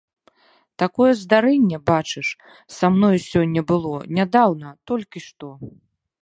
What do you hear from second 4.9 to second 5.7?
толькі што.